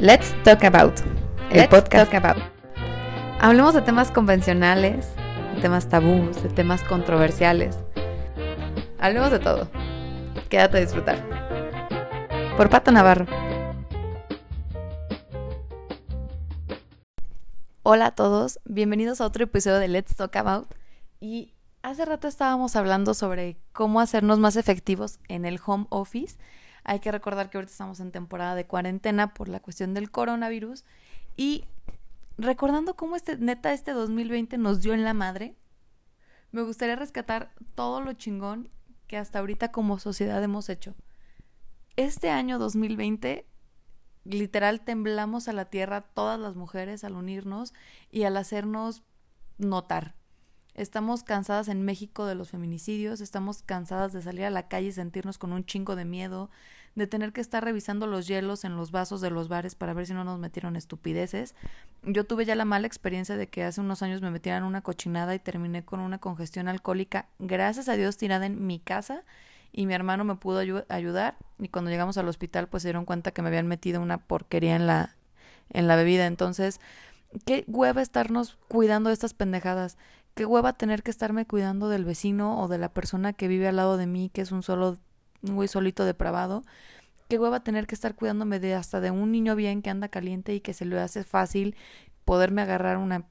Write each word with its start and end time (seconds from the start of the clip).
Let's 0.00 0.32
Talk 0.44 0.62
About, 0.62 1.00
el 1.50 1.56
Let's 1.56 1.70
podcast. 1.70 2.12
Talk 2.12 2.24
About. 2.24 2.40
Hablemos 3.40 3.74
de 3.74 3.82
temas 3.82 4.12
convencionales, 4.12 5.08
de 5.56 5.60
temas 5.60 5.88
tabús, 5.88 6.40
de 6.40 6.48
temas 6.50 6.84
controversiales. 6.84 7.76
Hablemos 9.00 9.32
de 9.32 9.40
todo. 9.40 9.68
Quédate 10.48 10.76
a 10.76 10.80
disfrutar. 10.82 11.18
Por 12.56 12.70
Pato 12.70 12.92
Navarro. 12.92 13.26
Hola 17.82 18.06
a 18.06 18.14
todos, 18.14 18.60
bienvenidos 18.66 19.20
a 19.20 19.26
otro 19.26 19.42
episodio 19.42 19.78
de 19.78 19.88
Let's 19.88 20.14
Talk 20.14 20.36
About. 20.36 20.72
Y 21.18 21.54
hace 21.82 22.04
rato 22.04 22.28
estábamos 22.28 22.76
hablando 22.76 23.14
sobre 23.14 23.56
cómo 23.72 24.00
hacernos 24.00 24.38
más 24.38 24.54
efectivos 24.54 25.18
en 25.26 25.44
el 25.44 25.58
home 25.66 25.86
office. 25.90 26.36
Hay 26.88 27.00
que 27.00 27.12
recordar 27.12 27.50
que 27.50 27.58
ahorita 27.58 27.70
estamos 27.70 28.00
en 28.00 28.12
temporada 28.12 28.54
de 28.54 28.66
cuarentena 28.66 29.34
por 29.34 29.50
la 29.50 29.60
cuestión 29.60 29.92
del 29.92 30.10
coronavirus. 30.10 30.86
Y 31.36 31.66
recordando 32.38 32.96
cómo 32.96 33.14
este, 33.14 33.36
neta, 33.36 33.74
este 33.74 33.92
2020 33.92 34.56
nos 34.56 34.80
dio 34.80 34.94
en 34.94 35.04
la 35.04 35.12
madre, 35.12 35.54
me 36.50 36.62
gustaría 36.62 36.96
rescatar 36.96 37.52
todo 37.74 38.00
lo 38.00 38.14
chingón 38.14 38.70
que 39.06 39.18
hasta 39.18 39.38
ahorita 39.38 39.70
como 39.70 39.98
sociedad 39.98 40.42
hemos 40.42 40.70
hecho. 40.70 40.94
Este 41.96 42.30
año 42.30 42.58
2020, 42.58 43.44
literal, 44.24 44.80
temblamos 44.80 45.46
a 45.48 45.52
la 45.52 45.66
tierra 45.66 46.00
todas 46.00 46.40
las 46.40 46.56
mujeres 46.56 47.04
al 47.04 47.16
unirnos 47.16 47.74
y 48.10 48.22
al 48.22 48.34
hacernos 48.38 49.02
notar. 49.58 50.14
Estamos 50.78 51.24
cansadas 51.24 51.66
en 51.66 51.82
México 51.82 52.24
de 52.24 52.36
los 52.36 52.50
feminicidios, 52.50 53.20
estamos 53.20 53.64
cansadas 53.64 54.12
de 54.12 54.22
salir 54.22 54.44
a 54.44 54.50
la 54.50 54.68
calle 54.68 54.86
y 54.86 54.92
sentirnos 54.92 55.36
con 55.36 55.52
un 55.52 55.66
chingo 55.66 55.96
de 55.96 56.04
miedo, 56.04 56.50
de 56.94 57.08
tener 57.08 57.32
que 57.32 57.40
estar 57.40 57.64
revisando 57.64 58.06
los 58.06 58.28
hielos 58.28 58.62
en 58.62 58.76
los 58.76 58.92
vasos 58.92 59.20
de 59.20 59.30
los 59.30 59.48
bares 59.48 59.74
para 59.74 59.92
ver 59.92 60.06
si 60.06 60.14
no 60.14 60.22
nos 60.22 60.38
metieron 60.38 60.76
estupideces. 60.76 61.56
Yo 62.04 62.22
tuve 62.22 62.44
ya 62.44 62.54
la 62.54 62.64
mala 62.64 62.86
experiencia 62.86 63.36
de 63.36 63.48
que 63.48 63.64
hace 63.64 63.80
unos 63.80 64.02
años 64.02 64.22
me 64.22 64.30
metieran 64.30 64.62
una 64.62 64.80
cochinada 64.80 65.34
y 65.34 65.40
terminé 65.40 65.84
con 65.84 65.98
una 65.98 66.18
congestión 66.18 66.68
alcohólica, 66.68 67.26
gracias 67.40 67.88
a 67.88 67.96
Dios 67.96 68.16
tirada 68.16 68.46
en 68.46 68.64
mi 68.64 68.78
casa 68.78 69.24
y 69.72 69.86
mi 69.86 69.94
hermano 69.94 70.22
me 70.22 70.36
pudo 70.36 70.60
ayu 70.60 70.84
ayudar. 70.88 71.38
Y 71.58 71.70
cuando 71.70 71.90
llegamos 71.90 72.18
al 72.18 72.28
hospital 72.28 72.68
pues 72.68 72.84
se 72.84 72.90
dieron 72.90 73.04
cuenta 73.04 73.32
que 73.32 73.42
me 73.42 73.48
habían 73.48 73.66
metido 73.66 74.00
una 74.00 74.18
porquería 74.18 74.76
en 74.76 74.86
la 74.86 75.16
en 75.70 75.88
la 75.88 75.96
bebida, 75.96 76.26
entonces 76.26 76.80
qué 77.44 77.64
hueva 77.66 78.00
estarnos 78.00 78.56
cuidando 78.68 79.10
de 79.10 79.14
estas 79.14 79.34
pendejadas 79.34 79.98
qué 80.38 80.46
hueva 80.46 80.72
tener 80.72 81.02
que 81.02 81.10
estarme 81.10 81.46
cuidando 81.46 81.88
del 81.88 82.04
vecino 82.04 82.62
o 82.62 82.68
de 82.68 82.78
la 82.78 82.90
persona 82.90 83.32
que 83.32 83.48
vive 83.48 83.66
al 83.66 83.74
lado 83.74 83.96
de 83.96 84.06
mí, 84.06 84.30
que 84.32 84.40
es 84.40 84.52
un 84.52 84.62
solo, 84.62 84.96
un 85.42 85.56
güey 85.56 85.66
solito 85.66 86.04
depravado. 86.04 86.62
Qué 87.28 87.40
hueva 87.40 87.64
tener 87.64 87.88
que 87.88 87.96
estar 87.96 88.14
cuidándome 88.14 88.60
de 88.60 88.76
hasta 88.76 89.00
de 89.00 89.10
un 89.10 89.32
niño 89.32 89.56
bien 89.56 89.82
que 89.82 89.90
anda 89.90 90.06
caliente 90.06 90.54
y 90.54 90.60
que 90.60 90.74
se 90.74 90.84
le 90.84 90.96
hace 91.00 91.24
fácil 91.24 91.74
poderme 92.24 92.62
agarrar 92.62 92.98
una 92.98 93.24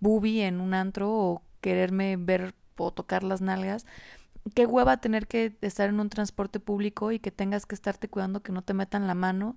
boobie 0.00 0.46
en 0.46 0.60
un 0.60 0.74
antro 0.74 1.10
o 1.10 1.42
quererme 1.62 2.18
ver 2.18 2.54
o 2.76 2.92
tocar 2.92 3.22
las 3.22 3.40
nalgas. 3.40 3.86
Qué 4.54 4.66
hueva 4.66 4.98
tener 4.98 5.28
que 5.28 5.56
estar 5.62 5.88
en 5.88 5.98
un 5.98 6.10
transporte 6.10 6.60
público 6.60 7.10
y 7.10 7.20
que 7.20 7.30
tengas 7.30 7.64
que 7.64 7.74
estarte 7.74 8.08
cuidando 8.08 8.42
que 8.42 8.52
no 8.52 8.60
te 8.60 8.74
metan 8.74 9.06
la 9.06 9.14
mano. 9.14 9.56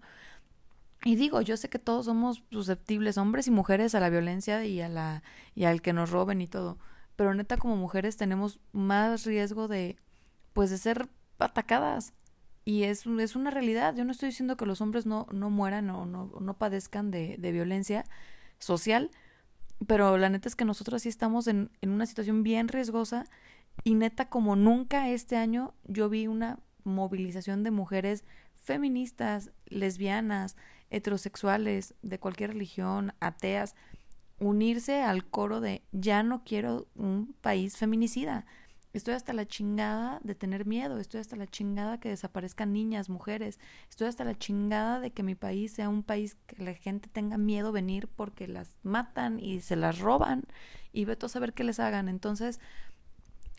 Y 1.03 1.17
digo, 1.17 1.41
yo 1.41 1.57
sé 1.57 1.67
que 1.67 1.79
todos 1.79 2.05
somos 2.05 2.45
susceptibles, 2.49 3.17
hombres 3.17 3.47
y 3.47 3.51
mujeres, 3.51 3.93
a 3.93 3.99
la 3.99 4.09
violencia 4.09 4.63
y 4.63 4.79
a 4.79 4.87
la 4.87 5.21
y 5.53 5.65
al 5.65 5.81
que 5.81 5.91
nos 5.91 6.09
roben 6.09 6.39
y 6.39 6.47
todo 6.47 6.77
pero 7.15 7.33
neta 7.33 7.57
como 7.57 7.75
mujeres 7.75 8.17
tenemos 8.17 8.59
más 8.71 9.25
riesgo 9.25 9.67
de 9.67 9.97
pues 10.53 10.69
de 10.69 10.77
ser 10.77 11.09
atacadas. 11.39 12.13
Y 12.65 12.83
es, 12.83 13.05
es 13.05 13.35
una 13.35 13.51
realidad. 13.51 13.95
Yo 13.95 14.05
no 14.05 14.11
estoy 14.11 14.29
diciendo 14.29 14.55
que 14.55 14.65
los 14.65 14.79
hombres 14.81 15.05
no, 15.05 15.27
no 15.31 15.49
mueran 15.49 15.89
o 15.89 16.05
no, 16.05 16.31
no 16.39 16.57
padezcan 16.57 17.11
de, 17.11 17.35
de 17.37 17.51
violencia 17.51 18.05
social 18.59 19.11
pero 19.85 20.17
la 20.17 20.29
neta 20.29 20.47
es 20.47 20.55
que 20.55 20.65
nosotros 20.65 21.01
sí 21.01 21.09
estamos 21.09 21.47
en, 21.47 21.71
en 21.81 21.89
una 21.89 22.05
situación 22.05 22.43
bien 22.43 22.67
riesgosa. 22.67 23.25
Y 23.83 23.95
neta 23.95 24.29
como 24.29 24.55
nunca 24.55 25.09
este 25.09 25.35
año 25.35 25.73
yo 25.85 26.09
vi 26.09 26.27
una 26.27 26.59
movilización 26.83 27.63
de 27.63 27.71
mujeres 27.71 28.23
feministas, 28.53 29.51
lesbianas, 29.65 30.55
heterosexuales, 30.89 31.95
de 32.01 32.19
cualquier 32.19 32.51
religión, 32.51 33.13
ateas, 33.19 33.75
unirse 34.45 35.01
al 35.01 35.25
coro 35.25 35.61
de 35.61 35.83
ya 35.91 36.23
no 36.23 36.43
quiero 36.43 36.87
un 36.95 37.35
país 37.41 37.77
feminicida. 37.77 38.45
Estoy 38.93 39.15
hasta 39.15 39.33
la 39.33 39.47
chingada 39.47 40.19
de 40.23 40.35
tener 40.35 40.67
miedo, 40.67 40.99
estoy 40.99 41.19
hasta 41.19 41.35
la 41.35 41.47
chingada 41.47 41.99
que 41.99 42.09
desaparezcan 42.09 42.71
niñas, 42.71 43.09
mujeres, 43.09 43.59
estoy 43.89 44.07
hasta 44.07 44.23
la 44.23 44.37
chingada 44.37 44.99
de 44.99 45.11
que 45.11 45.23
mi 45.23 45.33
país 45.33 45.73
sea 45.73 45.89
un 45.89 46.03
país 46.03 46.37
que 46.45 46.63
la 46.63 46.75
gente 46.75 47.09
tenga 47.09 47.39
miedo 47.39 47.71
venir 47.71 48.07
porque 48.07 48.47
las 48.47 48.77
matan 48.83 49.39
y 49.39 49.61
se 49.61 49.75
las 49.75 49.97
roban 49.97 50.43
y 50.91 51.05
veto 51.05 51.25
a 51.25 51.29
saber 51.29 51.53
qué 51.53 51.63
les 51.63 51.79
hagan. 51.79 52.07
Entonces, 52.07 52.59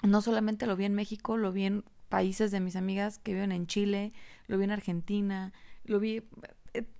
no 0.05 0.23
solamente 0.23 0.67
lo 0.67 0.77
vi 0.77 0.84
en 0.84 0.94
México, 0.94 1.37
lo 1.37 1.50
vi 1.50 1.65
en 1.65 1.84
países 2.09 2.53
de 2.53 2.61
mis 2.61 2.77
amigas 2.77 3.19
que 3.19 3.33
viven 3.33 3.50
en 3.50 3.67
Chile, 3.67 4.12
lo 4.47 4.56
vi 4.56 4.65
en 4.65 4.71
Argentina, 4.71 5.53
lo 5.84 5.99
vi 5.99 6.23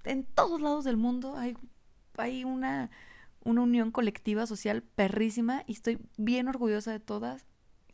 en 0.03 0.25
todos 0.25 0.61
lados 0.61 0.85
del 0.85 0.97
mundo. 0.97 1.37
Hay, 1.37 1.57
hay 2.17 2.43
una 2.43 2.91
una 3.45 3.63
unión 3.63 3.91
colectiva 3.91 4.47
social 4.47 4.83
perrísima 4.83 5.65
y 5.67 5.73
estoy 5.73 5.99
bien 6.17 6.49
orgullosa 6.49 6.93
de 6.93 7.01
todas. 7.01 7.47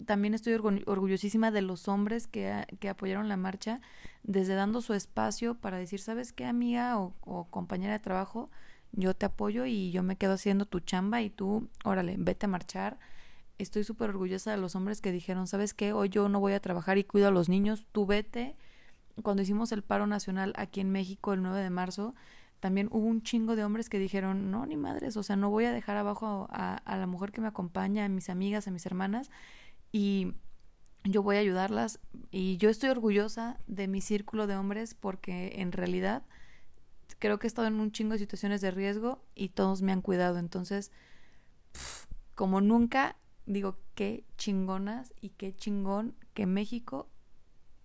También 0.07 0.33
estoy 0.33 0.55
orgullosísima 0.55 1.51
de 1.51 1.61
los 1.61 1.87
hombres 1.89 2.27
que, 2.27 2.65
que, 2.79 2.89
apoyaron 2.89 3.29
la 3.29 3.37
marcha, 3.37 3.81
desde 4.23 4.55
dando 4.55 4.81
su 4.81 4.95
espacio 4.95 5.57
para 5.57 5.77
decir, 5.77 6.01
¿sabes 6.01 6.33
qué, 6.33 6.47
amiga 6.47 6.99
o, 6.99 7.15
o, 7.21 7.51
compañera 7.51 7.93
de 7.93 7.99
trabajo? 7.99 8.51
Yo 8.93 9.15
te 9.15 9.27
apoyo 9.27 9.67
y 9.67 9.91
yo 9.91 10.03
me 10.03 10.17
quedo 10.17 10.33
haciendo 10.33 10.65
tu 10.65 10.81
chamba 10.81 11.21
y 11.21 11.29
tú, 11.29 11.69
órale, 11.85 12.17
vete 12.19 12.47
a 12.47 12.49
marchar. 12.49 12.99
Estoy 13.59 13.85
súper 13.85 14.09
orgullosa 14.09 14.53
de 14.53 14.57
los 14.57 14.75
hombres 14.75 15.03
que 15.03 15.13
dijeron, 15.13 15.47
¿sabes 15.47 15.75
qué? 15.75 15.93
Hoy 15.93 16.09
yo 16.09 16.31
no 16.31 16.41
voy 16.41 16.55
a 16.55 16.61
trabajar 16.61 16.97
y 16.97 17.05
cuido 17.05 17.29
a 17.29 17.31
los 17.31 17.51
niños, 17.51 17.87
tú 17.93 18.07
vete. 18.07 18.57
Cuando 19.23 19.43
hicimos 19.43 19.71
el 19.73 19.83
paro 19.83 20.07
nacional 20.07 20.55
aquí 20.57 20.81
en 20.81 20.91
México 20.91 21.35
el 21.35 21.43
9 21.43 21.61
de 21.61 21.71
marzo, 21.71 22.15
también 22.61 22.89
hubo 22.93 23.07
un 23.07 23.23
chingo 23.23 23.57
de 23.57 23.65
hombres 23.65 23.89
que 23.89 23.99
dijeron, 23.99 24.51
no, 24.51 24.67
ni 24.67 24.77
madres, 24.77 25.17
o 25.17 25.23
sea, 25.23 25.35
no 25.35 25.49
voy 25.49 25.65
a 25.65 25.73
dejar 25.73 25.97
abajo 25.97 26.47
a, 26.51 26.81
la 26.87 27.07
mujer 27.07 27.33
que 27.33 27.41
me 27.41 27.49
acompaña, 27.49 28.05
a 28.05 28.09
mis 28.09 28.29
amigas, 28.29 28.69
a 28.69 28.71
mis 28.71 28.85
hermanas, 28.85 29.31
y 29.93 30.35
yo 31.05 31.23
voy 31.23 31.37
a 31.37 31.41
ayudarlas. 31.41 31.99
Y 32.31 32.59
yo 32.59 32.69
estoy 32.69 32.91
orgullosa 32.91 33.59
de 33.67 33.89
mi 33.89 34.03
círculo 34.03 34.47
de 34.47 34.57
hombres 34.57 34.95
porque 34.95 35.55
en 35.57 35.73
realidad 35.73 36.23
creo 37.19 37.39
que 37.39 37.47
he 37.47 37.49
estado 37.49 37.67
en 37.67 37.81
un 37.81 37.93
chingo 37.93 38.13
de 38.13 38.19
situaciones 38.19 38.61
de 38.61 38.71
riesgo 38.71 39.25
y 39.35 39.49
todos 39.49 39.81
me 39.81 39.93
han 39.93 40.03
cuidado. 40.03 40.39
Entonces, 40.39 40.93
pff, 41.73 42.07
como 42.35 42.61
nunca, 42.61 43.17
digo, 43.47 43.79
qué 43.95 44.25
chingonas 44.37 45.15
y 45.21 45.31
qué 45.31 45.57
chingón 45.57 46.15
que 46.35 46.45
México 46.45 47.09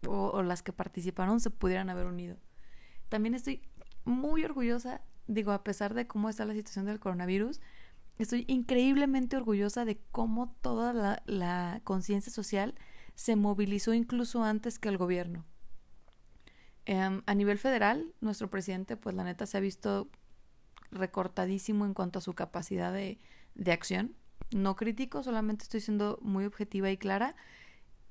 o, 0.05 0.31
o 0.31 0.43
las 0.43 0.61
que 0.63 0.73
participaron 0.73 1.39
se 1.39 1.49
pudieran 1.49 1.89
haber 1.89 2.07
unido. 2.07 2.37
También 3.07 3.35
estoy 3.35 3.61
muy 4.05 4.45
orgullosa, 4.45 5.01
digo, 5.27 5.51
a 5.51 5.63
pesar 5.63 5.93
de 5.93 6.07
cómo 6.07 6.29
está 6.29 6.45
la 6.45 6.53
situación 6.53 6.85
del 6.85 6.99
coronavirus, 6.99 7.59
estoy 8.17 8.45
increíblemente 8.47 9.35
orgullosa 9.35 9.85
de 9.85 9.99
cómo 10.11 10.55
toda 10.61 10.93
la, 10.93 11.21
la 11.25 11.81
conciencia 11.83 12.31
social 12.31 12.75
se 13.15 13.35
movilizó 13.35 13.93
incluso 13.93 14.43
antes 14.43 14.79
que 14.79 14.89
el 14.89 14.97
gobierno. 14.97 15.45
Eh, 16.85 17.21
a 17.25 17.35
nivel 17.35 17.57
federal, 17.57 18.13
nuestro 18.21 18.49
presidente, 18.49 18.95
pues 18.95 19.15
la 19.15 19.23
neta, 19.23 19.45
se 19.45 19.57
ha 19.57 19.61
visto 19.61 20.07
recortadísimo 20.91 21.85
en 21.85 21.93
cuanto 21.93 22.19
a 22.19 22.21
su 22.21 22.33
capacidad 22.33 22.93
de, 22.93 23.17
de 23.55 23.71
acción. 23.71 24.15
No 24.51 24.75
crítico, 24.75 25.23
solamente 25.23 25.63
estoy 25.63 25.81
siendo 25.81 26.19
muy 26.21 26.45
objetiva 26.45 26.91
y 26.91 26.97
clara. 26.97 27.35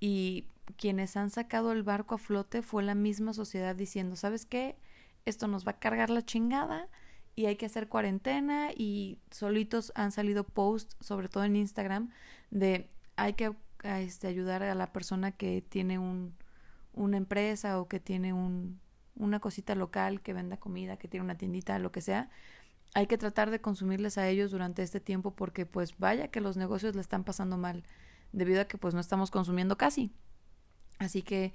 Y 0.00 0.48
quienes 0.76 1.16
han 1.16 1.30
sacado 1.30 1.72
el 1.72 1.82
barco 1.82 2.16
a 2.16 2.18
flote 2.18 2.62
fue 2.62 2.82
la 2.82 2.94
misma 2.94 3.32
sociedad 3.32 3.76
diciendo, 3.76 4.16
¿sabes 4.16 4.44
qué? 4.44 4.76
Esto 5.24 5.48
nos 5.48 5.66
va 5.66 5.72
a 5.72 5.78
cargar 5.78 6.10
la 6.10 6.24
chingada 6.24 6.88
y 7.36 7.46
hay 7.46 7.56
que 7.56 7.66
hacer 7.66 7.88
cuarentena 7.88 8.70
y 8.76 9.18
solitos 9.30 9.92
han 9.94 10.12
salido 10.12 10.44
posts, 10.44 10.96
sobre 11.00 11.28
todo 11.28 11.44
en 11.44 11.56
Instagram, 11.56 12.10
de 12.50 12.88
hay 13.16 13.34
que 13.34 13.54
este, 13.82 14.28
ayudar 14.28 14.62
a 14.62 14.74
la 14.74 14.92
persona 14.92 15.32
que 15.32 15.62
tiene 15.62 15.98
un, 15.98 16.36
una 16.92 17.16
empresa 17.16 17.80
o 17.80 17.88
que 17.88 18.00
tiene 18.00 18.32
un, 18.32 18.80
una 19.16 19.40
cosita 19.40 19.74
local, 19.74 20.20
que 20.20 20.32
venda 20.32 20.56
comida, 20.56 20.96
que 20.96 21.08
tiene 21.08 21.24
una 21.24 21.36
tiendita, 21.36 21.78
lo 21.78 21.92
que 21.92 22.00
sea. 22.00 22.30
Hay 22.94 23.06
que 23.06 23.18
tratar 23.18 23.50
de 23.50 23.60
consumirles 23.60 24.18
a 24.18 24.28
ellos 24.28 24.52
durante 24.52 24.82
este 24.82 25.00
tiempo 25.00 25.32
porque 25.32 25.66
pues 25.66 25.98
vaya 25.98 26.28
que 26.28 26.40
los 26.40 26.56
negocios 26.56 26.94
le 26.94 27.00
están 27.00 27.24
pasando 27.24 27.56
mal 27.56 27.84
debido 28.32 28.60
a 28.60 28.66
que 28.66 28.78
pues 28.78 28.94
no 28.94 29.00
estamos 29.00 29.30
consumiendo 29.30 29.76
casi. 29.76 30.12
Así 30.98 31.22
que 31.22 31.52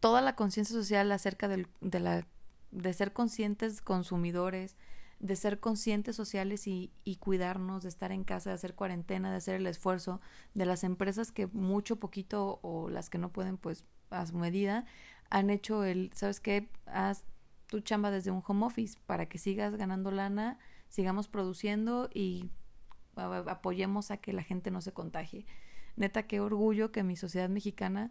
toda 0.00 0.20
la 0.20 0.34
conciencia 0.34 0.74
social 0.74 1.12
acerca 1.12 1.46
del, 1.46 1.68
de 1.80 2.00
la 2.00 2.26
de 2.72 2.92
ser 2.92 3.12
conscientes 3.12 3.80
consumidores, 3.80 4.76
de 5.20 5.36
ser 5.36 5.60
conscientes 5.60 6.16
sociales 6.16 6.66
y, 6.66 6.90
y, 7.04 7.16
cuidarnos, 7.16 7.84
de 7.84 7.88
estar 7.88 8.10
en 8.10 8.24
casa, 8.24 8.50
de 8.50 8.54
hacer 8.54 8.74
cuarentena, 8.74 9.30
de 9.30 9.36
hacer 9.36 9.54
el 9.54 9.66
esfuerzo, 9.68 10.20
de 10.54 10.66
las 10.66 10.82
empresas 10.82 11.30
que 11.30 11.46
mucho, 11.46 11.96
poquito 11.96 12.58
o 12.62 12.90
las 12.90 13.08
que 13.08 13.18
no 13.18 13.32
pueden, 13.32 13.56
pues 13.56 13.84
a 14.10 14.26
su 14.26 14.36
medida, 14.36 14.84
han 15.30 15.48
hecho 15.48 15.84
el, 15.84 16.10
¿sabes 16.14 16.40
qué? 16.40 16.68
Haz 16.86 17.24
tu 17.68 17.80
chamba 17.80 18.10
desde 18.10 18.30
un 18.30 18.42
home 18.46 18.66
office 18.66 18.98
para 19.06 19.26
que 19.26 19.38
sigas 19.38 19.76
ganando 19.76 20.10
lana, 20.10 20.58
sigamos 20.88 21.28
produciendo 21.28 22.10
y 22.12 22.50
apoyemos 23.16 24.10
a 24.10 24.18
que 24.18 24.32
la 24.32 24.42
gente 24.42 24.70
no 24.70 24.80
se 24.80 24.92
contagie. 24.92 25.46
Neta, 25.96 26.26
qué 26.26 26.40
orgullo 26.40 26.92
que 26.92 27.02
mi 27.02 27.16
sociedad 27.16 27.48
mexicana, 27.48 28.10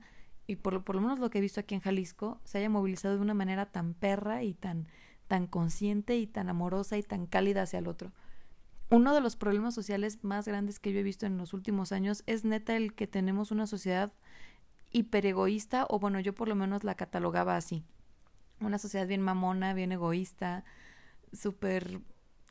y 0.52 0.58
por 0.58 0.74
lo, 0.74 0.84
por 0.84 0.96
lo 0.96 1.02
menos 1.02 1.20
lo 1.20 1.30
que 1.30 1.38
he 1.38 1.42
visto 1.42 1.62
aquí 1.62 1.76
en 1.76 1.82
Jalisco, 1.82 2.42
se 2.44 2.58
haya 2.58 2.70
movilizado 2.70 3.16
de 3.16 3.22
una 3.22 3.34
manera 3.34 3.68
tan 3.68 3.94
perra 3.94 4.44
y 4.44 4.54
tan, 4.54 4.86
tan 5.30 5.48
consciente 5.48 6.18
y 6.18 6.28
tan 6.28 6.50
amorosa 6.50 6.98
y 6.98 7.04
tan 7.04 7.26
cálida 7.26 7.62
hacia 7.62 7.80
el 7.80 7.88
otro. 7.88 8.12
Uno 8.90 9.14
de 9.14 9.22
los 9.22 9.38
problemas 9.38 9.74
sociales 9.74 10.26
más 10.26 10.46
grandes 10.46 10.80
que 10.80 10.92
yo 10.92 11.00
he 11.00 11.04
visto 11.04 11.26
en 11.26 11.38
los 11.38 11.54
últimos 11.54 11.94
años 11.94 12.24
es 12.26 12.44
neta 12.44 12.76
el 12.76 12.94
que 12.94 13.08
tenemos 13.08 13.52
una 13.52 13.66
sociedad 13.66 14.12
hiperegoísta, 14.92 15.86
o 15.90 16.00
bueno, 16.00 16.20
yo 16.20 16.36
por 16.36 16.50
lo 16.50 16.56
menos 16.56 16.84
la 16.84 16.96
catalogaba 16.96 17.56
así. 17.56 17.86
Una 18.60 18.78
sociedad 18.78 19.08
bien 19.08 19.22
mamona, 19.22 19.74
bien 19.74 19.94
egoísta, 19.94 20.66
súper, 21.32 22.02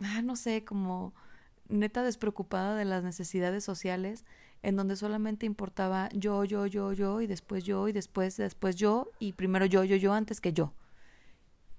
ah, 0.03 0.23
no 0.23 0.37
sé, 0.37 0.65
como 0.65 1.13
neta 1.69 2.03
despreocupada 2.03 2.77
de 2.77 2.87
las 2.87 3.05
necesidades 3.05 3.63
sociales, 3.63 4.25
en 4.63 4.77
donde 4.77 4.97
solamente 4.97 5.47
importaba 5.47 6.09
yo, 6.13 6.45
yo, 6.45 6.67
yo, 6.67 6.93
yo, 6.93 7.21
y 7.21 7.27
después 7.27 7.65
yo, 7.65 7.89
y 7.89 7.93
después, 7.93 8.37
después 8.37 8.77
yo, 8.77 9.11
y 9.19 9.33
primero 9.33 9.67
yo, 9.67 9.85
yo, 9.85 9.97
yo, 9.97 10.13
antes 10.13 10.41
que 10.41 10.53
yo. 10.53 10.75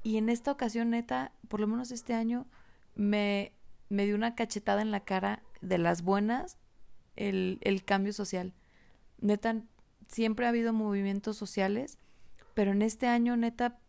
Y 0.04 0.18
en 0.18 0.30
esta 0.30 0.52
ocasión, 0.52 0.90
neta, 0.90 1.32
por 1.48 1.60
lo 1.60 1.68
menos 1.68 1.92
este 1.92 2.14
año, 2.14 2.48
me, 2.96 3.54
me 3.90 4.06
dio 4.06 4.16
una 4.16 4.36
cachetada 4.36 4.82
en 4.82 4.92
la 4.92 5.02
cara 5.02 5.44
de 5.62 5.78
las 5.78 6.02
buenas 6.02 6.58
el, 7.16 7.60
el 7.62 7.84
cambio 7.84 8.14
social. 8.14 8.54
Neta, 9.20 9.62
siempre 10.08 10.48
ha 10.48 10.50
habido 10.50 10.74
movimientos 10.74 11.38
sociales, 11.38 12.00
pero 12.56 12.72
en 12.72 12.82
este 12.82 13.08
año, 13.08 13.38
neta, 13.38 13.80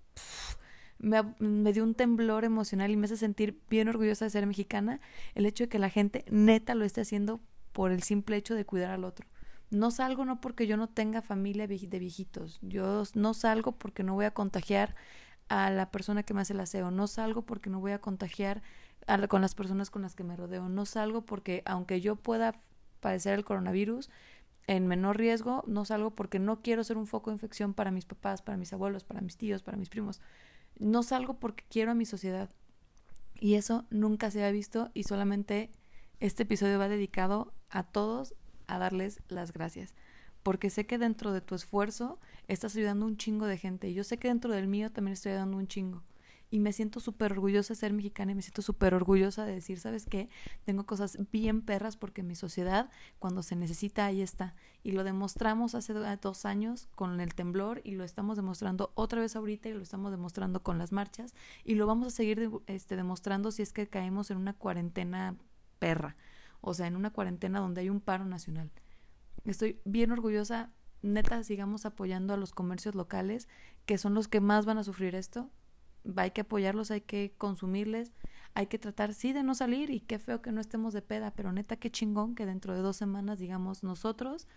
me, 0.99 1.23
me, 1.39 1.73
dio 1.73 1.83
un 1.83 1.95
temblor 1.95 2.45
emocional 2.45 2.91
y 2.91 2.97
me 2.97 3.07
hace 3.07 3.17
sentir 3.17 3.59
bien 3.71 3.89
orgullosa 3.89 4.27
de 4.27 4.31
ser 4.31 4.47
mexicana 4.47 5.01
el 5.35 5.47
hecho 5.47 5.65
de 5.65 5.69
que 5.69 5.79
la 5.79 5.89
gente 5.89 6.27
neta 6.31 6.75
lo 6.75 6.85
esté 6.85 7.01
haciendo 7.01 7.41
por 7.73 7.93
el 7.93 8.03
simple 8.03 8.37
hecho 8.37 8.55
de 8.55 8.65
cuidar 8.65 8.91
al 8.91 9.05
otro. 9.05 9.27
No 9.71 9.91
salgo 9.91 10.25
no 10.25 10.41
porque 10.41 10.67
yo 10.67 10.77
no 10.77 10.89
tenga 10.89 11.23
familia 11.23 11.67
de 11.67 11.99
viejitos, 11.99 12.59
yo 12.61 13.05
no 13.15 13.35
salgo 13.35 13.73
porque 13.73 14.03
no 14.03 14.15
voy 14.15 14.27
a 14.27 14.35
contagiar 14.35 14.95
a 15.49 15.71
la 15.71 15.91
persona 15.91 16.23
que 16.23 16.35
me 16.35 16.43
hace 16.43 16.53
el 16.53 16.61
aseo, 16.61 16.91
no 16.91 17.07
salgo 17.07 17.43
porque 17.43 17.71
no 17.71 17.81
voy 17.81 17.93
a 17.93 18.01
contagiar 18.01 18.63
con 19.29 19.41
las 19.41 19.55
personas 19.55 19.91
con 19.91 20.03
las 20.03 20.15
que 20.15 20.25
me 20.25 20.37
rodeo, 20.37 20.69
no 20.69 20.87
salgo 20.87 21.23
porque 21.23 21.63
aunque 21.65 22.01
yo 22.01 22.17
pueda 22.17 22.61
padecer 23.01 23.35
el 23.35 23.45
coronavirus, 23.45 24.11
en 24.67 24.87
menor 24.87 25.19
riesgo, 25.19 25.65
no 25.67 25.85
salgo 25.85 26.11
porque 26.15 26.39
no 26.39 26.63
quiero 26.63 26.85
ser 26.85 26.97
un 26.97 27.07
foco 27.07 27.31
de 27.31 27.35
infección 27.35 27.75
para 27.75 27.91
mis 27.91 28.05
papás, 28.05 28.43
para 28.43 28.57
mis 28.57 28.73
abuelos, 28.73 29.05
para 29.05 29.21
mis 29.21 29.37
tíos, 29.37 29.63
para 29.63 29.77
mis 29.77 29.89
primos. 29.89 30.21
No 30.79 31.03
salgo 31.03 31.35
porque 31.35 31.65
quiero 31.69 31.91
a 31.91 31.95
mi 31.95 32.07
sociedad. 32.07 32.49
Y 33.41 33.55
eso 33.55 33.87
nunca 33.91 34.31
se 34.31 34.45
ha 34.45 34.51
visto 34.53 34.91
y 34.95 35.03
solamente 35.03 35.73
este 36.21 36.45
episodio 36.45 36.79
va 36.79 36.89
dedicado 36.89 37.53
a 37.73 37.83
todos 37.83 38.35
a 38.69 38.79
darles 38.79 39.21
las 39.29 39.53
gracias. 39.53 39.95
Porque 40.45 40.71
sé 40.71 40.87
que 40.87 40.99
dentro 40.99 41.33
de 41.33 41.41
tu 41.41 41.57
esfuerzo 41.57 42.21
estás 42.47 42.77
ayudando 42.77 43.07
un 43.07 43.17
chingo 43.17 43.47
de 43.47 43.59
gente. 43.59 43.89
Y 43.89 43.95
yo 43.95 44.05
sé 44.05 44.19
que 44.19 44.29
dentro 44.29 44.53
del 44.53 44.69
mío 44.69 44.93
también 44.93 45.15
estoy 45.15 45.33
ayudando 45.33 45.57
un 45.57 45.67
chingo 45.67 46.03
y 46.53 46.61
me 46.61 46.75
siento 46.75 47.01
súper 47.01 47.33
orgullosa 47.33 47.73
de 47.73 47.81
ser 47.81 47.95
mexicana 47.95 48.33
y 48.33 48.35
me 48.35 48.43
siento 48.43 48.61
súper 48.61 48.93
orgullosa 48.93 49.47
de 49.47 49.55
decir, 49.55 49.81
¿sabes 49.81 50.05
qué? 50.05 50.29
Tengo 50.67 50.85
cosas 50.85 51.17
bien 51.33 51.63
perras 51.63 51.97
porque 51.97 52.23
mi 52.23 52.35
sociedad, 52.35 52.91
cuando 53.19 53.43
se 53.43 53.57
necesita, 53.57 54.05
ahí 54.05 54.21
está. 54.21 54.55
Y 54.83 54.93
lo 54.93 55.03
demostramos 55.03 55.75
hace 55.75 55.95
dos 55.95 56.45
años 56.45 56.91
con 56.95 57.19
el 57.21 57.35
temblor 57.35 57.81
y 57.85 57.93
lo 57.93 58.05
estamos 58.05 58.37
demostrando 58.37 58.93
otra 58.95 59.23
vez 59.23 59.35
ahorita 59.35 59.71
y 59.71 59.73
lo 59.73 59.81
estamos 59.81 60.11
demostrando 60.11 60.63
con 60.63 60.77
las 60.77 60.93
marchas 60.93 61.35
y 61.65 61.77
lo 61.77 61.87
vamos 61.87 62.09
a 62.09 62.11
seguir 62.11 62.51
este, 62.67 62.97
demostrando 62.97 63.51
si 63.51 63.63
es 63.63 63.73
que 63.73 63.89
caemos 63.89 64.31
en 64.31 64.37
una 64.37 64.53
cuarentena 64.53 65.37
perra, 65.79 66.17
o 66.63 66.73
sea, 66.73 66.87
en 66.87 66.97
una 66.97 67.11
cuarentena 67.11 67.61
donde 67.61 67.83
hay 67.83 67.91
un 67.91 68.01
paro 68.01 68.25
nacional. 68.25 68.71
Estoy 69.45 69.81
bien 69.85 70.11
orgullosa 70.13 70.71
neta 71.03 71.43
sigamos 71.43 71.85
apoyando 71.85 72.33
a 72.33 72.37
los 72.37 72.53
comercios 72.53 72.95
locales, 72.95 73.49
que 73.87 73.99
son 73.99 74.15
los 74.15 74.29
que 74.29 74.41
más 74.41 74.65
van 74.65 74.79
a 74.79 74.85
sufrir 74.85 75.15
esto, 75.15 75.51
hay 76.17 76.31
que 76.31 76.43
apoyarlos, 76.43 76.91
hay 76.91 77.03
que 77.03 77.35
consumirles, 77.37 78.13
hay 78.55 78.67
que 78.67 78.79
tratar, 78.79 79.15
sí, 79.15 79.33
de 79.33 79.43
no 79.43 79.55
salir 79.55 79.91
y 79.91 80.01
qué 80.01 80.19
feo 80.19 80.43
que 80.43 80.53
no 80.53 80.61
estemos 80.61 80.93
de 80.93 81.03
peda, 81.03 81.33
pero 81.35 81.53
neta, 81.53 81.77
qué 81.77 81.91
chingón 81.91 82.35
que 82.35 82.47
dentro 82.47 82.75
de 82.75 82.81
dos 82.81 82.97
semanas, 82.97 83.39
digamos, 83.39 83.83
nosotros 83.83 84.49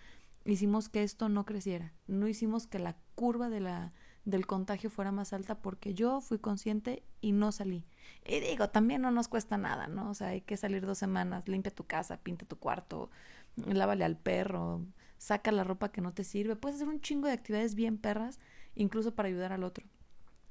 hicimos 0.43 0.89
que 0.89 1.03
esto 1.03 1.29
no 1.29 1.45
creciera, 1.45 1.93
no 2.07 2.27
hicimos 2.27 2.67
que 2.67 2.79
la 2.79 2.97
curva 3.15 3.49
de 3.49 3.59
la, 3.59 3.93
del 4.25 4.47
contagio 4.47 4.89
fuera 4.89 5.11
más 5.11 5.33
alta 5.33 5.55
porque 5.55 5.93
yo 5.93 6.19
fui 6.21 6.39
consciente 6.39 7.03
y 7.21 7.31
no 7.31 7.51
salí. 7.51 7.85
Y 8.25 8.39
digo, 8.39 8.69
también 8.69 9.01
no 9.01 9.11
nos 9.11 9.27
cuesta 9.27 9.57
nada, 9.57 9.87
¿no? 9.87 10.09
O 10.09 10.13
sea, 10.13 10.29
hay 10.29 10.41
que 10.41 10.57
salir 10.57 10.85
dos 10.85 10.97
semanas, 10.97 11.47
limpia 11.47 11.73
tu 11.73 11.85
casa, 11.85 12.17
pinta 12.17 12.45
tu 12.45 12.57
cuarto, 12.57 13.09
lávale 13.55 14.03
al 14.03 14.17
perro, 14.17 14.81
saca 15.17 15.51
la 15.51 15.63
ropa 15.63 15.91
que 15.91 16.01
no 16.01 16.13
te 16.13 16.23
sirve, 16.23 16.55
puedes 16.55 16.77
hacer 16.77 16.87
un 16.87 17.01
chingo 17.01 17.27
de 17.27 17.33
actividades 17.33 17.75
bien 17.75 17.97
perras, 17.97 18.39
incluso 18.75 19.15
para 19.15 19.29
ayudar 19.29 19.53
al 19.53 19.63
otro 19.63 19.85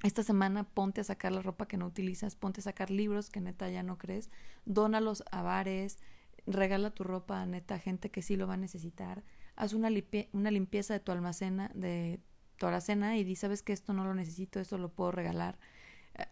esta 0.03 0.23
semana 0.23 0.63
ponte 0.63 1.01
a 1.01 1.03
sacar 1.03 1.31
la 1.31 1.41
ropa 1.41 1.67
que 1.67 1.77
no 1.77 1.87
utilizas, 1.87 2.35
ponte 2.35 2.59
a 2.61 2.63
sacar 2.63 2.91
libros 2.91 3.29
que 3.29 3.41
neta 3.41 3.69
ya 3.69 3.83
no 3.83 3.97
crees, 3.97 4.29
dónalos 4.65 5.23
a 5.31 5.41
bares, 5.41 5.97
regala 6.45 6.91
tu 6.91 7.03
ropa 7.03 7.41
a 7.41 7.45
neta 7.45 7.79
gente 7.79 8.11
que 8.11 8.21
sí 8.21 8.35
lo 8.35 8.47
va 8.47 8.53
a 8.53 8.57
necesitar, 8.57 9.23
haz 9.55 9.73
una, 9.73 9.89
una 10.31 10.51
limpieza 10.51 10.93
de 10.93 10.99
tu 10.99 11.11
almacena, 11.11 11.71
de 11.73 12.19
tu 12.57 12.65
alacena 12.67 13.17
y 13.17 13.23
di, 13.23 13.35
sabes 13.35 13.61
que 13.61 13.73
esto 13.73 13.93
no 13.93 14.03
lo 14.05 14.13
necesito, 14.13 14.59
esto 14.59 14.77
lo 14.77 14.89
puedo 14.89 15.11
regalar. 15.11 15.57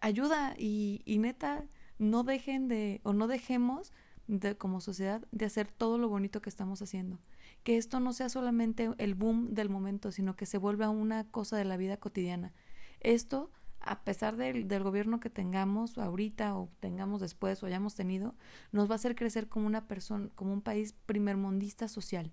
Ayuda 0.02 0.56
y, 0.58 1.02
y 1.06 1.18
neta, 1.18 1.66
no 2.00 2.24
dejen 2.24 2.68
de, 2.68 3.02
o 3.04 3.14
no 3.14 3.28
dejemos 3.28 3.92
de, 4.28 4.56
como 4.56 4.82
sociedad 4.82 5.26
de 5.32 5.46
hacer 5.46 5.68
todo 5.68 5.98
lo 5.98 6.10
bonito 6.10 6.42
que 6.42 6.50
estamos 6.50 6.82
haciendo. 6.82 7.20
Que 7.64 7.78
esto 7.78 8.00
no 8.00 8.14
sea 8.14 8.30
solamente 8.30 8.90
el 8.98 9.16
boom 9.16 9.54
del 9.54 9.70
momento, 9.70 10.12
sino 10.12 10.36
que 10.36 10.46
se 10.46 10.58
vuelva 10.58 10.90
una 10.90 11.26
cosa 11.26 11.58
de 11.58 11.66
la 11.66 11.78
vida 11.78 11.98
cotidiana. 11.98 12.54
Esto, 13.00 13.52
a 13.80 14.04
pesar 14.04 14.38
del, 14.38 14.68
del 14.68 14.84
gobierno 14.84 15.20
que 15.20 15.30
tengamos 15.30 15.98
ahorita 15.98 16.56
o 16.56 16.70
tengamos 16.80 17.22
después 17.22 17.62
o 17.62 17.66
hayamos 17.66 17.96
tenido, 17.96 18.36
nos 18.72 18.90
va 18.90 18.94
a 18.94 18.96
hacer 18.96 19.16
crecer 19.16 19.50
como 19.50 19.68
una 19.68 19.88
persona, 19.88 20.30
como 20.36 20.54
un 20.54 20.62
país 20.62 20.94
primermundista 21.06 21.88
social. 21.88 22.32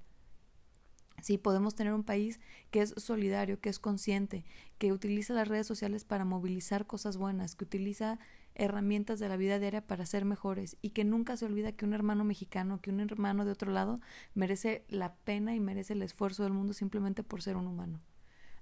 Sí, 1.23 1.39
podemos 1.39 1.75
tener 1.75 1.93
un 1.93 2.05
país 2.05 2.41
que 2.71 2.83
es 2.83 2.95
solidario, 2.97 3.61
que 3.61 3.69
es 3.69 3.79
consciente, 3.79 4.45
que 4.79 4.93
utiliza 4.93 5.35
las 5.35 5.49
redes 5.49 5.67
sociales 5.67 6.05
para 6.05 6.25
movilizar 6.25 6.87
cosas 6.87 7.17
buenas, 7.17 7.55
que 7.57 7.65
utiliza 7.65 8.19
herramientas 8.55 9.19
de 9.19 9.29
la 9.29 9.37
vida 9.37 9.59
diaria 9.59 9.87
para 9.87 10.07
ser 10.07 10.25
mejores 10.25 10.77
y 10.83 10.91
que 10.91 11.05
nunca 11.05 11.37
se 11.37 11.47
olvida 11.47 11.73
que 11.73 11.85
un 11.85 11.95
hermano 11.95 12.25
mexicano, 12.25 12.81
que 12.81 12.91
un 12.91 13.01
hermano 13.01 13.45
de 13.45 13.53
otro 13.53 13.73
lado 13.73 14.01
merece 14.35 14.85
la 14.89 15.15
pena 15.15 15.55
y 15.55 15.61
merece 15.61 15.95
el 15.95 16.03
esfuerzo 16.03 16.43
del 16.43 16.53
mundo 16.53 16.73
simplemente 16.73 17.23
por 17.23 17.43
ser 17.43 17.57
un 17.57 17.67
humano. 17.67 18.01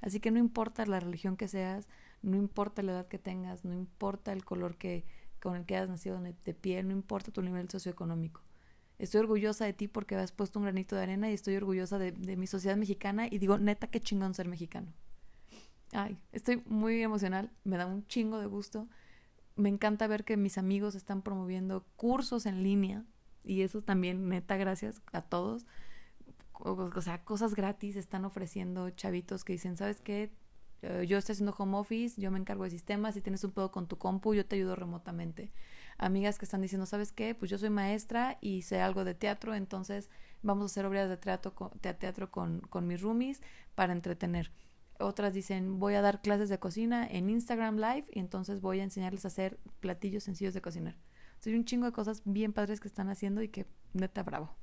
Así 0.01 0.21
que 0.21 0.31
no 0.31 0.39
importa 0.39 0.87
la 0.87 1.01
religión 1.01 1.37
que 1.37 1.49
seas, 1.49 1.89
no 2.23 2.37
importa 2.37 2.83
la 2.83 2.93
edad 2.93 3.09
que 3.09 3.19
tengas, 3.19 3.65
no 3.65 3.75
importa 3.75 4.33
el 4.33 4.45
color 4.45 4.77
que, 4.77 5.05
con 5.41 5.57
el 5.57 5.67
que 5.67 5.77
hayas 5.77 5.89
nacido 5.89 6.21
de 6.21 6.55
piel, 6.55 6.87
no 6.89 6.93
importa 6.93 7.33
tu 7.33 7.43
nivel 7.43 7.69
socioeconómico. 7.69 8.43
Estoy 8.99 9.21
orgullosa 9.21 9.65
de 9.65 9.73
ti 9.73 9.89
porque 9.89 10.17
has 10.17 10.33
puesto 10.33 10.59
un 10.59 10.65
granito 10.65 10.97
de 10.97 11.03
arena 11.03 11.31
y 11.31 11.35
estoy 11.35 11.57
orgullosa 11.57 11.99
de, 11.99 12.13
mi 12.13 12.47
sociedad 12.47 12.77
mexicana 12.77 13.27
y 13.31 13.39
digo, 13.39 13.59
neta, 13.59 13.87
qué 13.87 14.01
chingón 14.01 14.35
ser 14.35 14.49
mexicano. 14.49 14.93
Ay, 15.93 16.19
estoy 16.33 16.63
muy 16.67 17.03
emocional, 17.03 17.51
me 17.65 17.77
da 17.77 17.87
un 17.87 18.07
chingo 18.07 18.39
de 18.39 18.47
gusto. 18.47 18.89
Me 19.57 19.69
encanta 19.69 20.07
ver 20.07 20.25
que 20.25 20.37
mis 20.37 20.59
amigos 20.59 20.95
están 20.95 21.23
promoviendo 21.23 21.85
cursos 21.97 22.47
en 22.47 22.63
línea 22.63 23.05
y 23.45 23.63
eso 23.63 23.83
también, 23.83 24.29
neta, 24.29 24.57
gracias 24.57 25.01
a 25.13 25.23
todos 25.23 25.67
o, 26.61 27.01
sea, 27.01 27.25
cosas 27.25 27.55
gratis 27.55 27.97
están 27.97 28.25
ofreciendo 28.25 28.91
chavitos 28.91 29.45
que 29.45 29.53
dicen, 29.55 29.77
¿sabes 29.77 30.01
qué? 30.01 30.33
Eh, 30.83 31.07
yo 31.09 31.19
estoy 31.19 31.35
haciendo 31.35 31.55
home 31.57 31.77
office, 31.77 32.21
yo 32.21 32.31
me 32.31 32.39
encargo 32.39 32.65
de 32.65 32.71
sistemas, 32.71 33.15
si 33.15 33.21
tienes 33.21 33.45
un 33.45 33.53
pedo 33.53 33.71
con 33.71 33.87
tu 33.87 33.99
compu, 33.99 34.35
yo 34.35 34.47
te 34.47 34.57
ayudo 34.57 34.77
remotamente. 34.77 35.51
Amigas 35.99 36.39
que 36.39 36.45
están 36.45 36.63
diciendo, 36.63 36.87
¿sabes 36.87 37.13
qué? 37.13 37.35
Pues 37.35 37.51
yo 37.51 37.59
soy 37.59 37.71
maestra 37.71 38.39
y 38.41 38.63
sé 38.63 38.81
algo 38.81 39.05
de 39.05 39.15
teatro, 39.15 39.55
entonces 39.55 40.09
vamos 40.43 40.63
a 40.63 40.67
hacer 40.67 40.87
obras 40.87 41.09
de 41.09 41.17
teatro 41.17 41.55
con, 41.55 41.71
teatro 41.81 42.31
con, 42.31 42.61
con 42.61 42.87
mis 42.87 43.03
roomies 43.03 43.43
para 43.75 43.93
entretener. 43.93 44.53
Otras 45.01 45.35
dicen, 45.35 45.79
voy 45.79 45.95
a 45.95 46.03
dar 46.03 46.23
clases 46.23 46.49
de 46.49 46.59
cocina 46.59 47.07
en 47.07 47.31
Instagram 47.31 47.77
Live 47.77 48.07
y 48.13 48.21
entonces 48.21 48.61
voy 48.61 48.81
a 48.81 48.85
enseñarles 48.85 49.25
a 49.25 49.29
hacer 49.29 49.59
platillos 49.81 50.25
sencillos 50.25 50.55
de 50.55 50.63
cocinar. 50.63 50.97
Soy 51.41 51.55
un 51.55 51.65
chingo 51.65 51.87
de 51.87 51.93
cosas 51.93 52.23
bien 52.25 52.53
padres 52.53 52.81
que 52.81 52.89
están 52.89 53.09
haciendo 53.09 53.43
y 53.43 53.49
que 53.49 53.67
neta 53.93 54.23
bravo. 54.23 54.55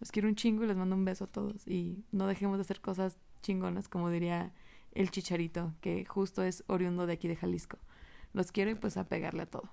Los 0.00 0.10
quiero 0.10 0.28
un 0.28 0.34
chingo 0.34 0.64
y 0.64 0.66
les 0.66 0.76
mando 0.76 0.96
un 0.96 1.04
beso 1.04 1.24
a 1.24 1.26
todos. 1.26 1.66
Y 1.66 2.04
no 2.12 2.26
dejemos 2.26 2.58
de 2.58 2.62
hacer 2.62 2.80
cosas 2.80 3.16
chingonas, 3.42 3.88
como 3.88 4.10
diría 4.10 4.52
el 4.92 5.10
chicharito, 5.10 5.74
que 5.80 6.04
justo 6.04 6.42
es 6.42 6.64
oriundo 6.66 7.06
de 7.06 7.14
aquí 7.14 7.28
de 7.28 7.36
Jalisco. 7.36 7.78
Los 8.32 8.52
quiero 8.52 8.70
y 8.70 8.74
pues 8.74 8.96
a 8.96 9.08
pegarle 9.08 9.42
a 9.42 9.46
todo. 9.46 9.70